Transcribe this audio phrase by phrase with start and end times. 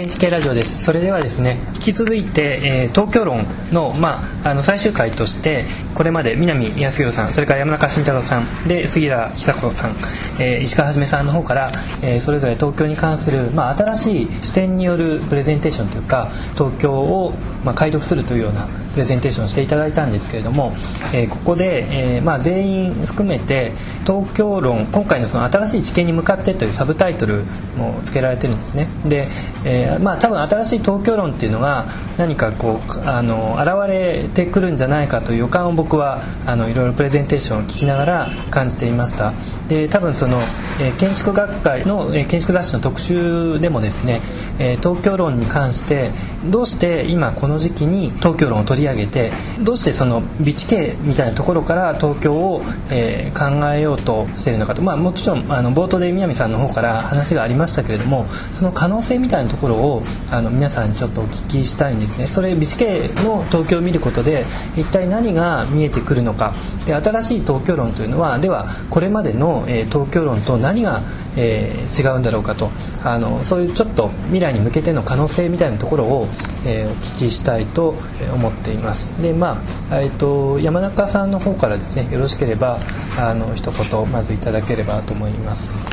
[0.00, 0.84] 現地系ラジオです。
[0.84, 5.64] それではですね引き続いて、えー、東京論の,、まあ、あの最終回として
[5.96, 9.96] これまで南康弘さんそれから山中慎太郎さんで杉田久子さん、
[10.38, 11.68] えー、石川はじめさんの方から、
[12.04, 17.32] えー、それぞれ東京に関する、まあ、新しい視点によるプレゼンテーションというか東京を、
[17.64, 20.72] まあ、解読するというようなプレゼンテーションしていただいたんですけれども、
[21.12, 23.72] えー、ここで、えーまあ、全員含めて
[24.06, 27.44] 東京論今回のその新しい知見に向かってというサブタイトル
[27.76, 28.88] も付けられてるんですね。
[29.04, 29.28] で、
[29.64, 39.32] えー、まあ多分新しい東京論っていうのが何かこうあの現れてくるんじゃないかという予感を僕はあのいろいろプレゼンテーションを聞きながら感じていました。
[39.68, 40.40] で多分その、
[40.80, 44.20] えー、建築学会の、えー、建築雑誌の特集でもですね、
[44.58, 46.10] えー、東京論に関して
[46.46, 62.26] どうして今この時期に東京論を取り上げてどうしてその備地形みたいなところから東京を、えー、考えようとしているのかと、まあ、もちろんあの冒頭で南さんの方から話がありましたけれどもその可能性みたいなところをあの皆さんにちょっとお聞きしたいんですね。
[62.26, 64.44] それ備地形の東京を見ることで
[64.76, 66.54] 一体何が見えてくるのか
[66.86, 71.02] で新しい東京論というのはではこれまでの、えー、東京論と何が
[71.40, 72.70] えー、違うんだろうかと。
[73.04, 76.28] あのそういうちょっと未来に向けての可能性みたいなところを、
[76.66, 77.94] えー、お聞きしたいと
[78.34, 79.22] 思っています。
[79.22, 82.80] でまあ、えーと、山中さんの方からですねよろしければ
[83.16, 85.86] あの一言まずいただければと思います。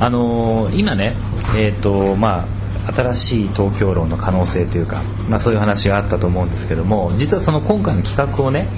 [0.00, 1.14] あのー、今ね
[1.56, 2.57] えっ、ー、とまあ
[2.94, 8.68] 新しい東京論の可能性というか、まあ、そういう話があったと思うんですけども実はその今回の企画をね、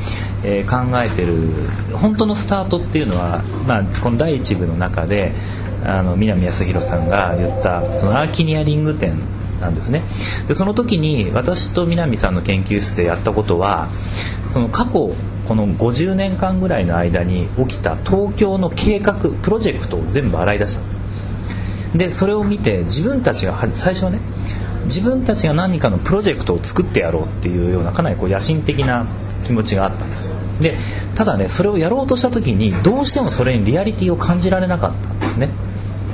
[0.44, 1.34] えー、考えてる
[1.92, 5.32] 本当のスタートっていうのは、まあ、この第1部の中で
[5.84, 9.14] あの南康弘さんが言ったそのアーキニアリング展
[9.60, 10.02] なんですね。
[10.48, 13.88] でその時に私と南さんの研究室でやったことは
[14.48, 15.14] その過去
[15.46, 21.09] この50年間ぐらいの間に起きた東京の計画プロジェクトを全部洗い出したんですよ。
[21.94, 24.20] でそれを見て自分たちが最初はね
[24.84, 29.06] 自分たちが何かのプロジェクトを作ってやろうっていうようなかなりこう野心的な
[29.44, 30.36] 気持ちがあったんですよ。
[30.60, 30.76] で
[31.14, 35.48] ただねそれをやろうとした時にどうしてもそれにリアリティを感じられなかったんですね。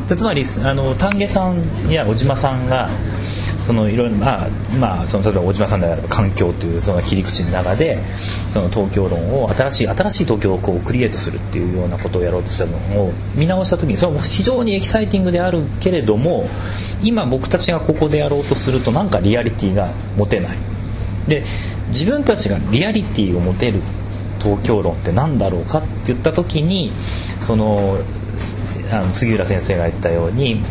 [0.08, 2.88] でつまりあの丹下さんや小島さんが
[3.66, 7.98] そのいろいろまあ、まあ、その例えば小島さんであれば環境というその切り口の中で
[8.48, 16.48] その東京論を新しい新しい東京をこうクリエイトするっていうようなことをやろうとしたのを見直した時にそれは非常にエキサイティングであるけれども
[17.02, 20.58] 今僕たちがここでやろうとするとなんかリアリティが持てない。
[21.26, 21.42] で
[21.88, 23.80] 自分たちがリアリティを持てる
[24.40, 26.92] 東京論って何だろうかって言った時に
[27.40, 27.98] その
[28.92, 30.62] あの杉浦先生が言ったように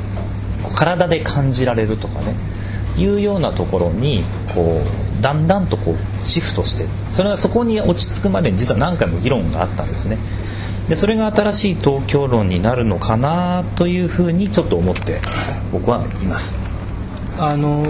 [0.76, 2.55] 体で感じられるとかね
[2.98, 4.24] いうようなところに
[4.54, 4.82] こ
[5.20, 10.18] うだんだんとこうシフトしてそれはそこに落ち着くまでに実は何回も議論があったんですね。
[10.90, 15.20] でそれが新しい東京論になるのかなというふうにちょっと思って
[15.72, 16.75] 僕はいます。
[17.38, 17.86] あの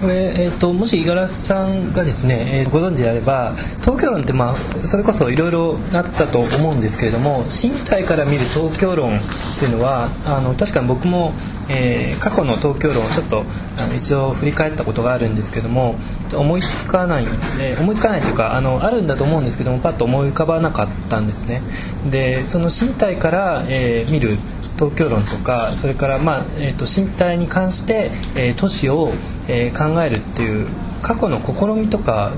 [0.00, 4.54] これ、えーと、もし五十嵐さんがですね、えー、ご存知であれば東京論って、まあ、
[4.86, 9.20] それこそいろいろあったと思うんですけれども身体から見る東京論っ
[9.58, 11.32] ていうのはあの確かに僕も、
[11.68, 13.44] えー、過去の東京論をちょっと
[13.78, 15.96] あの一応振り返ったことがあるんですけども
[16.34, 17.24] 思いつかない、
[17.60, 21.62] えー、思いつかないというかあのあるんだと思うんですけどもパッと思い浮かばなかったんですね。
[22.10, 24.38] でその身体から、えー、見る
[24.76, 29.10] 東京論とかそれから、まあえーと、身体に関して、えー、都市を、
[29.48, 30.68] えー、考えるっていう
[31.02, 32.32] 過去の試みとか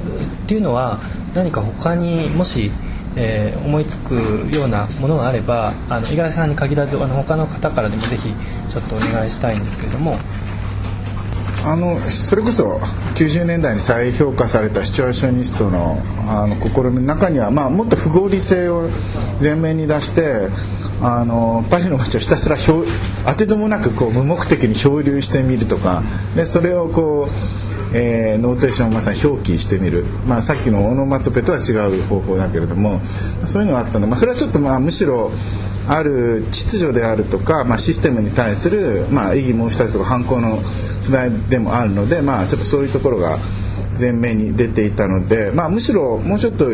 [0.45, 1.01] っていうのは
[1.35, 2.71] 何か他にもし、
[3.17, 4.15] えー、思いつく
[4.55, 8.33] ようなものがあればあの五十嵐さんに限らずあの他の方からでもぜひ
[8.69, 10.17] ちょっとお願いしたいんですけれども。
[11.65, 12.79] あのそれこそ
[13.15, 18.89] 90年代に再評価されたシチュアーショニストのあの試みの中には、まあ、もっと不合理性を
[19.43, 20.49] 前面に出して
[21.03, 26.03] あのパリの街をひたすら当てどもなくこう無目的に漂流してみるとか
[26.35, 27.29] でそれをこ
[27.93, 33.01] う、えー、ノーテーションをまさに表記してみる、まあ、さっきのオノマトペとは違う方法だけれども
[33.45, 35.31] そういうのがあったので、まあ、それはちょっとまあむしろ
[35.89, 40.59] ある秩序であるとか、まあ、システムに対する、まあ、異議申し立てとか犯行の
[41.01, 43.39] つないでもあるので、まあ、ちょっとそういうところが
[43.99, 46.67] 前面に出ていたので、まあ、むしろもうちょっと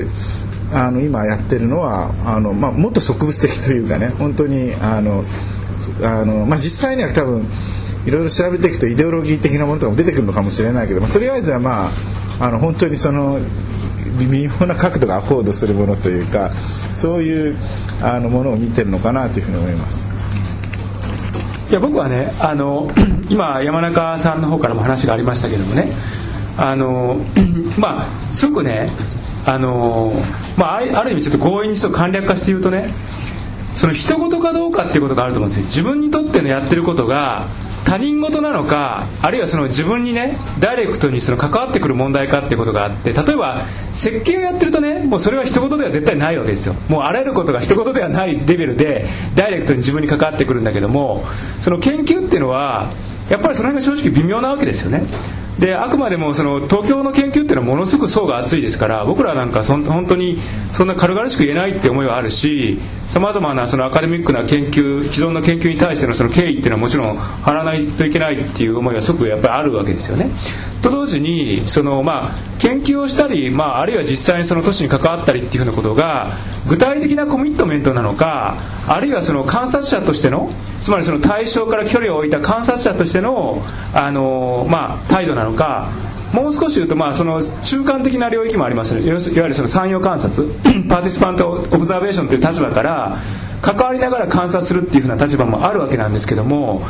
[0.72, 5.24] あの今やってるのはあの、まあ、もっと植物的というかね本当にあの
[6.02, 7.44] あの、まあ、実際には多分
[8.06, 11.90] いろいろ調べていくとイデオロギー的なものとかも出てくるのかもしれないけど、まあ、とりあえずはまあ
[12.40, 13.38] あの本当にその
[14.18, 16.50] 微妙な角度がアフォードするものというか
[16.92, 17.56] そういう
[18.02, 20.12] あのものを見てるのかなというふうに思います。
[21.70, 22.88] いや僕はねあの
[23.30, 25.88] 今山中さんの方からも話がありましたけどもね
[26.58, 27.16] あの
[27.78, 28.90] まあすごくね
[29.46, 30.10] あの
[30.56, 32.88] まあ、ある意味ちょっと強引にちょっと簡略化して言うとね
[33.74, 37.44] その人事かどうかっていうことがあると思うんですよ自分にとってのやってることが
[37.84, 46.74] 他人事なのかあるいはその自分にねダイレクトにその関わってくる問題かっていうことがあって例えば設計をやってるとねもうそれは一言では絶対ないわけですよ。
[46.88, 51.24] もうあらゆることが一言ではないレベルでダイレクトに自分に関わってくるんだけども
[51.60, 52.90] その研究っていうのは
[53.28, 55.02] やっぱりその辺が正直微妙なわけですよね。
[55.58, 60.36] であくまでもその東京の研究っていうのはものすごく層が厚いですから僕らなんかそん本当に
[60.72, 70.30] そんな軽々しく言えないって思いはあるしさまざまなそのアカデミックな研究既存の研究に対してのその敬意っていうのはもちろん払わないといけないっていう思いはすごくやっぱりあるわけですよね。
[70.82, 76.32] と同時にその、まあ、研究をしたり、まあ、あるいは実際にその都市に関わったりっていうふうなことが
[76.68, 78.56] 具体的なコミットメントなのか
[78.86, 83.62] あるいはその観察者としてのつまりその対象から距離を置いた観察者としての
[83.94, 85.88] あの、まあ、態度なのか
[86.34, 89.02] もう少し言うと、まあ、その中間的な領域もありますね。
[89.02, 90.44] いわゆるその産業観察。
[90.90, 93.16] パーティスパント・オブザベーションという立場から
[93.62, 96.82] 関わりながら観察するっていうふうな立場もあるわけなんですけども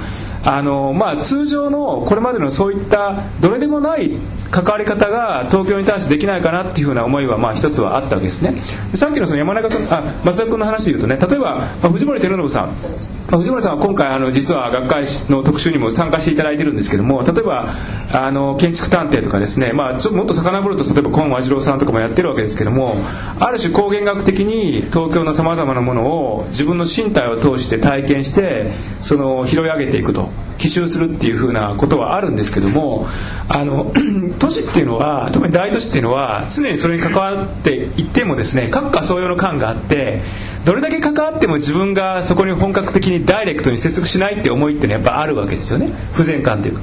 [0.42, 4.12] あの、まあ、通常のこれまでのそういったどれでもない
[4.50, 8.56] 関わり方が東京に対してできないかなっていうふうな思いはまあ一つはあったわけですね。
[8.94, 13.13] さっきのその山中君あ松田君の話で言うとね例えば、藤森照信さん。
[13.26, 17.74] 藤森さんは今回あの実は学会の特集にも参加していただいてるんですけども例えば
[18.12, 22.96] あの建築探偵とかですね、まあ、ちょっともっと遡ると例えば今和次郎さんとかもやってるわけですけども
[23.40, 30.28] ある種光源学的に東京のさまざまなものを自分の身体を通して体験してその拾い上げていくと
[30.58, 33.06] 奇襲するっていうふうなことはあるんですけども
[33.48, 33.92] あの
[34.38, 40.20] 都市っていうのは特に大都市っていうのは常にそれに関わっていってもですね各家相用の感があって
[40.64, 45.92] どれだけ関わっても自分がそこに本格的にダイレクトに接続しないって思いってのはやっぱあるわけですよね。
[46.14, 46.80] 不全感というか。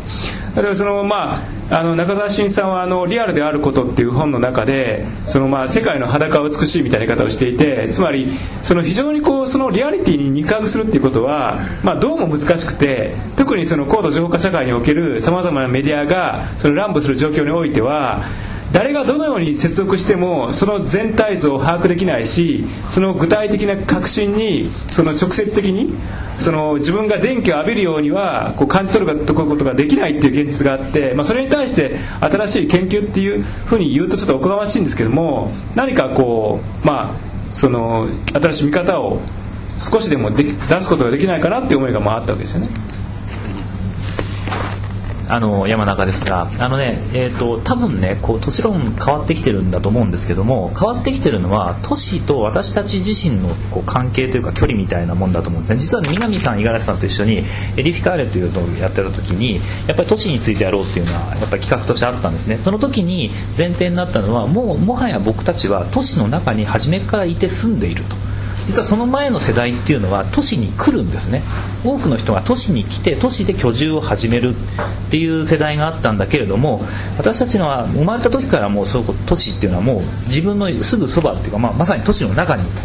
[0.56, 1.42] だからそのま
[1.72, 8.30] ああの中澤慎さんはあの「リアルであること」っていう本の中でそのまあ世界の裸は美しいみたいな言い方をしていてつまり
[8.62, 18.22] その非常にこうそのリアリティに肉薄するっていうことは、まあ、どうも難しくて特にその高度情報化社会におけるさまざまなメディアがその乱舞する状況においては
[18.72, 25.94] 誰がどのように接続してもその全体像を把握できないしその具体的な確信にその直接的に
[26.40, 39.20] その自分が電気を浴びるようにはこう感じ取ることができないっていう現実があって、まあ、それに対して新しい研究っていうふうに言うとちょっとおこがましいんですけども何かこうまあその新しい見方を
[39.80, 42.70] 少しでもで出すことができないかなっていう思いがまああったわけですよね。
[45.32, 57.44] あの山中ですがあのね、えーと、多分ねこう都市論変わってきてるんだと思うんですけども変わってきてるのは都市と私たち自身のこう関係というか距離みたいなもんだと思うんですね実は南さん五十嵐さんと一緒にエ
[57.78, 59.56] ディフィカーレというのをやってた時に
[59.88, 68.31] やっぱり都市についてやろうっていうのはやっぱ企画としてあったんですねその時に前提になったのはもうもはや僕たちは都市の中に初めからいて住んでいると。
[68.72, 71.44] 実はその前の世代っていうのは都市に来るんですね。
[71.84, 76.82] 多くの人が都市に来て都市で居住を始めるっていう世代があったんだけれども
[77.18, 82.82] 私たちのは生まれた時からもうそう都市っていうのはもう自分のすぐそばっていうか、まあ、まさに都市の中にいた。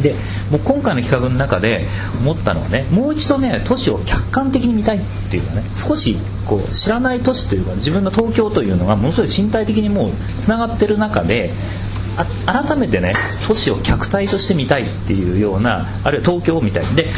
[0.00, 0.14] で
[0.52, 1.88] もう今回の企画の中で
[2.20, 11.50] 思ったのはねもう一度ね都市を客観的に見たいっていうかね少しこう知らない都市というか自分の東京というのがものすごい身体的にもうつながってる中で
[12.46, 13.12] 改めてね
[13.46, 17.08] 都市を客体として見たいっていうようなあるいは東京を見たいで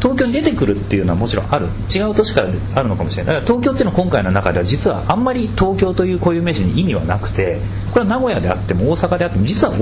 [0.00, 1.66] 東京に出てくるっていうのはもちろんある。
[1.94, 3.34] 違う都市からあるのかもしれない。
[3.34, 7.58] だから東京っていうのは今回の中では実はあんまり東京という固有名詞に意味はなくて
[7.92, 9.72] これは名古屋であっても大阪であっても実は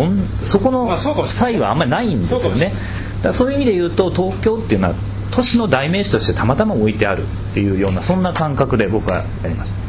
[0.45, 2.67] そこの差異はあんまりないんですよね。
[2.67, 4.95] だからそういう意味で言うと東京っていうのは
[5.33, 9.84] 都市の代名詞としてたまたま置いてあるっていうようなそんな感覚で僕はやりました。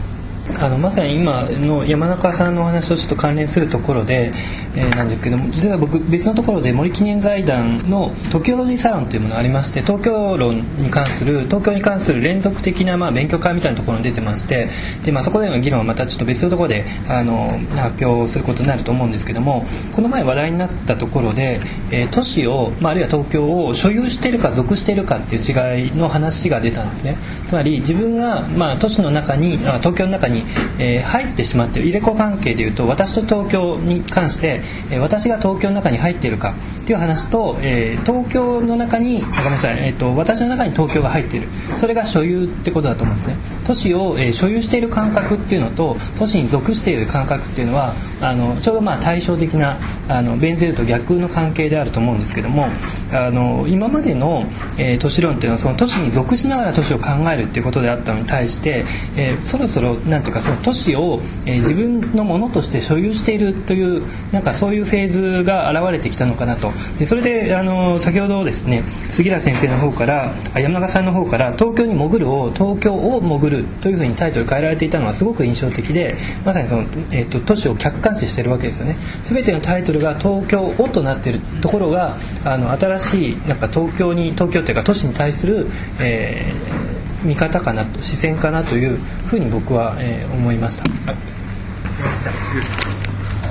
[0.60, 4.32] あのまさに今の山中さんのお話とちょっと関連するところで、
[4.76, 14.70] えー、なんですけども実は僕別のところで森記念財団の東京ロジーサロンというものがありまして東京論に関する東京に関する連続的なまあ勉強会みたいなところに出てまして
[15.04, 21.60] で、まあ、そこでの議論はまたちょっと別のところであの発表することになると思うんですけどもこの前話題になったところで、
[21.92, 27.18] えー、都市を、まあ、あるいは東京を所有しているか属しているかっていう違いの話が出たんですね。
[27.46, 30.45] つまり自分が、まあ、都市の中に東京の中に
[30.80, 34.62] えー、入ってしまっている入れ子関係でいうと私と東京に関して、
[34.92, 41.48] えー、私が東京の中に入っているかっていう話と、えー、東京の中にごめんなさい、えーと、私の中に東京が入っている。
[41.76, 43.38] それが所有ってことだと思うんですね。
[43.66, 52.68] 都市を、え、所有している感覚っていうのと都市に属している感覚っていうのはあのちょうどまあ対照的なあのベンゼルと逆の関係であると思うんですけども
[53.12, 54.46] あの今までの、
[54.78, 58.86] え、都市論っていうのはその都市に属しながら都市を考えるっていうことであったのに対して、
[59.16, 66.72] え、そろそろなんてかその都市を、えー、自分のものとして所有しているというなんかそういうフェーズが現れてきたのかなと。
[67.00, 78.98] でそれであの先ほどですね杉浦先生の方から山中さんの方から「東京に潜る」を「東京を潜る」というふうにタイトル変えられていたのはすごく印象的でまさにその、えーと、都市を客観視してるわけですよね。
[79.24, 85.68] 全てのタイトルが「東京を」となっているところがあの新しいなんか東京に東京というか都市に対する、
[86.00, 86.85] えー、
[87.24, 90.84] 見方かなと視線かなというふうに僕は、えー、思いました。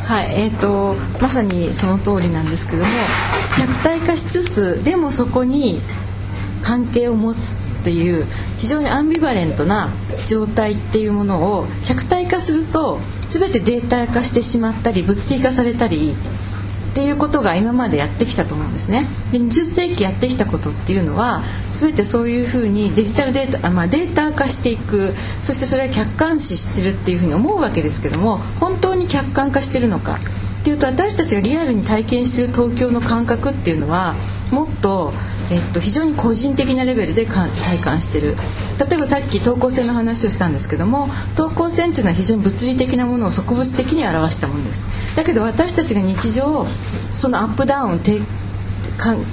[0.07, 2.89] はい、えーと、まさにその通りなんですけども
[3.57, 5.81] 客体化しつつでもそこに
[6.61, 8.27] 関係を持つっていう
[8.59, 9.91] 非常にアンビバレントな
[10.27, 16.15] 状態っていうものを客体化すると全てデータ化してしまったり物理化されたり
[16.95, 19.05] っていうことが今までやってきたと思うんですね。
[19.33, 30.21] で20世紀やってきたことっていうのは全てそういうふうにデジタルデータ、まあ、データ化していくそしてそれは客観視してるっていうふうに思うわけですけども本当に客観化してるのか
[30.61, 34.15] っていうと私たちがリアルに体験してる東京の感覚っていうのは
[34.53, 35.13] もっと
[35.51, 37.49] えっと、非常に個人的なレベルで体
[37.83, 38.37] 感してる。
[38.79, 44.85] 例えばさっき等高線の話をしたんですけども等高線というのは非常に物理的なものを植物的に表したものです。
[45.17, 46.67] だけど私たちが日常
[47.13, 48.01] そのアップダウン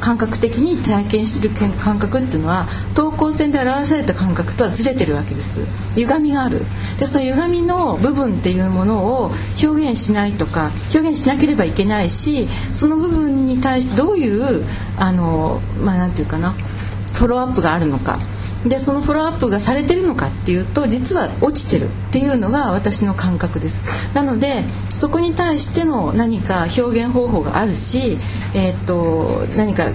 [0.01, 5.65] 感覚的に体験してる感覚っていうのは等高線で表された感覚とはずれてるわけです。
[5.95, 6.59] 歪みがある。
[6.99, 9.31] でその歪みの部分っていうものを
[9.63, 14.65] 表現しないとか表現しなければいけないしその部分に対してどういう
[14.97, 16.51] あのまあなんていうかな
[17.13, 18.19] フォローアップがあるのか。
[18.65, 28.17] でそのフォローアップがされてるのかっていうと実は落ちてるっていうのが私の感覚ですなのでそこに対しての何か表現方法があるし、
[28.53, 29.89] えー、っと何か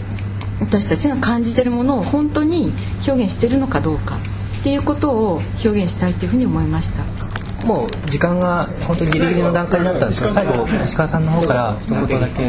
[0.60, 2.72] 私たちが感じてるものを本当に
[3.06, 4.16] 表現してるのかどうか
[4.60, 7.25] っていうことを表現したいというふうに思いました。
[7.66, 12.42] もう時間が本当にギリギリの段階になったんですが最後石川さんの方から一言だけ。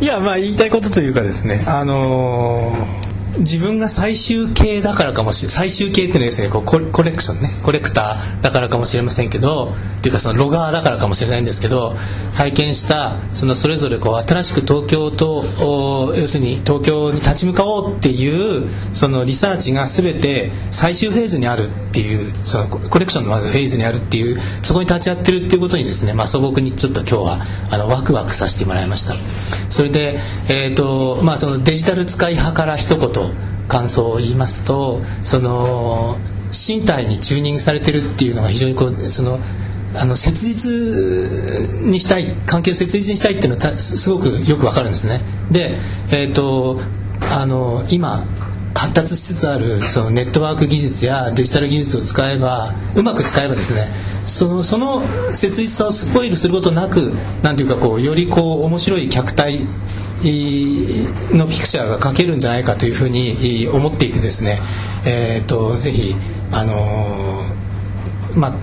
[0.00, 3.07] いやまあ言いたいことというかですねあのー
[3.38, 6.48] 自分が最終形だからかもしれない最終形っていうのはですね。
[6.48, 7.50] こうコレクションね。
[7.62, 11.94] コレクターだからかもしれませんけどっていうかそのロガーだからかもしれないんですけど
[12.34, 15.42] 拝見したそのそれぞれこう新しく東京と
[16.16, 29.14] 要するに東京に立ち向かおうっていうそのリサーチが全て最終フェーズにあるっていうそのコレクションのまずフェーズにあるっていうそこに立ち会ってるっていうことにですね、まあ、素朴にちょっと今日はあのワクワクさせてもらいました。
[29.68, 30.18] それで、
[30.48, 33.08] えーとまあ、そのデジタル使い派から一言
[33.68, 36.16] 感想を言いますとその
[36.52, 39.38] 身体にチューニングされてるっていうのが非常にこうその
[39.94, 45.20] あの切実にしたい関係を切実にしたいっていうのはすごくよくわかるんですね。
[45.50, 45.76] で、
[46.10, 46.80] えーと、
[47.32, 48.22] あの今
[48.74, 53.88] 発達しつつあるそのネットワーク技術やデジタル技術を使えばうまく使えばですね
[54.24, 59.66] そのその切実さをスポイルすることなくなんていうかこうよりこう面白い客体
[60.22, 64.58] のピクチャーが描けるんじゃないかというふうに思っていてですね、
[65.06, 66.14] えーと、ぜひ、
[66.52, 68.54] あのー、まあ、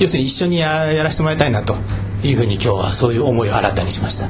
[0.00, 1.76] 要するに一緒にやらせてもらいたいなと
[2.22, 4.28] いうふうに今日はそういう思いを新たにしました。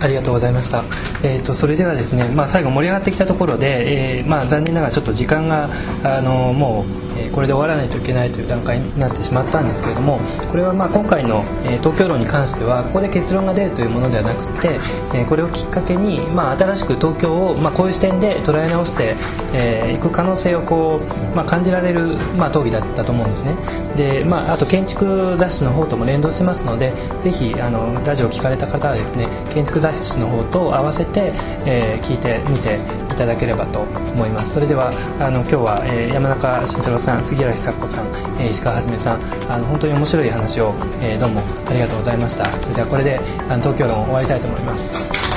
[0.00, 0.84] ありがとうございました。
[1.22, 5.70] えっ、ー、とそれではですね、まあ最後盛り上がってきたところで、えー、まあ残念ながらちょっと時間が
[6.02, 14.78] あのもうこれで終わらないといけないという段階になってしまったんですけれどもこれはまあ今回の、え東京論に関してはここで結論が出るというものではなくて、
[15.14, 19.16] えこれをきっかけに、まあ、新しく東京を、まあ、こういう視点で捉え直してい、
[19.54, 23.54] えー、く可能性をこう、まあ、感じられる、まあ、討議だったと思うんですね。
[23.96, 26.92] で、まあ、あと建築雑誌の方とも連動してますので
[27.22, 31.32] ぜひあのラジオを聞かれた方はですね建築雑誌の方と合わせて、
[31.66, 32.78] えー、聞いてみて
[33.12, 34.54] いただければと思います。
[34.54, 38.06] それではあの今日は、えー、山中慎太郎さん杉原久子さん、
[38.38, 42.48] えー、石川はじめさんあの本当に面白い話を、えー、どうもありがとうございました。
[42.60, 43.18] それではこれで
[43.50, 45.31] あの東京論を終わりたいと思います。